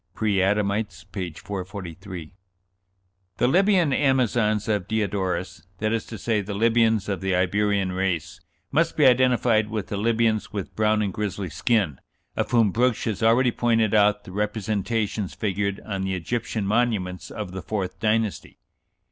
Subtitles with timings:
[0.15, 1.31] ("Preadamites," p.
[1.31, 2.33] 443.)
[3.37, 8.41] "The Libyan Amazons of Diodorus that is to say, the Libyans of the Iberian race
[8.71, 11.99] must be identified with the Libyans with brown and grizzly skin,
[12.35, 17.51] of whom Brugsch has already pointed out the representations figured on the Egyptian monuments of
[17.51, 18.57] the fourth dynasty."